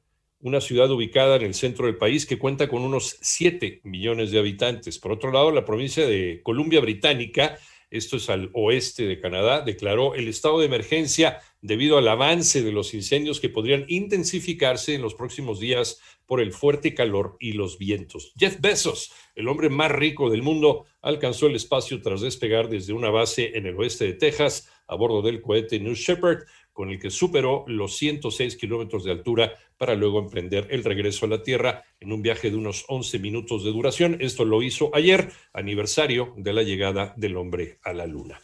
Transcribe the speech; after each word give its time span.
una 0.42 0.62
ciudad 0.62 0.90
ubicada 0.92 1.36
en 1.38 1.42
el 1.44 1.54
centro 1.54 1.88
del 1.88 1.98
país 1.98 2.26
que 2.26 2.38
cuenta 2.38 2.68
con 2.68 2.84
unos 2.84 3.18
7 3.22 3.82
millones 3.84 4.32
de 4.32 4.40
habitantes. 4.40 5.00
Por 5.00 5.12
otro 5.12 5.32
lado, 5.32 5.52
la 5.52 5.66
provincia 5.66 6.06
de 6.06 6.42
Columbia 6.44 6.80
Británica, 6.80 7.58
esto 7.90 8.18
es 8.18 8.30
al 8.30 8.52
oeste 8.54 9.08
de 9.08 9.20
Canadá, 9.20 9.62
declaró 9.62 10.14
el 10.14 10.28
estado 10.28 10.60
de 10.60 10.68
emergencia 10.68 11.40
debido 11.62 11.98
al 11.98 12.08
avance 12.08 12.62
de 12.62 12.72
los 12.72 12.94
incendios 12.94 13.40
que 13.40 13.50
podrían 13.50 13.86
intensificarse 13.88 14.94
en 14.94 15.02
los 15.02 15.16
próximos 15.16 15.60
días 15.60 16.00
por 16.28 16.40
el 16.40 16.52
fuerte 16.52 16.94
calor 16.94 17.38
y 17.40 17.54
los 17.54 17.80
vientos. 17.80 18.34
Jeff 18.38 18.58
Bezos, 18.60 19.12
el 19.34 19.48
hombre 19.48 19.70
más 19.70 19.90
rico 19.92 20.30
del 20.30 20.44
mundo, 20.44 20.86
alcanzó 21.02 21.48
el 21.48 21.56
espacio 21.56 22.02
tras 22.02 22.22
despegar 22.22 22.70
desde 22.70 22.94
una 22.94 23.10
base 23.10 23.58
en 23.58 23.66
el 23.66 23.76
oeste 23.76 24.06
de 24.06 24.14
Texas 24.14 24.70
a 24.88 24.96
bordo 24.96 25.22
del 25.22 25.42
cohete 25.42 25.80
New 25.80 25.94
Shepard, 25.96 26.44
con 26.78 26.92
el 26.92 27.00
que 27.00 27.10
superó 27.10 27.64
los 27.66 27.98
106 27.98 28.56
kilómetros 28.56 29.04
de 29.04 29.10
altura 29.10 29.52
para 29.80 29.96
luego 29.96 30.20
emprender 30.20 30.68
el 30.70 30.84
regreso 30.84 31.26
a 31.26 31.30
la 31.30 31.42
Tierra 31.42 31.82
en 32.00 32.12
un 32.14 32.22
viaje 32.22 32.52
de 32.52 32.56
unos 32.56 32.86
11 32.88 33.18
minutos 33.18 33.64
de 33.64 33.72
duración. 33.72 34.18
Esto 34.20 34.46
lo 34.46 34.62
hizo 34.62 34.92
ayer, 34.94 35.30
aniversario 35.54 36.36
de 36.38 36.54
la 36.54 36.62
llegada 36.62 37.16
del 37.18 37.36
hombre 37.36 37.80
a 37.84 37.94
la 37.94 38.06
Luna. 38.06 38.40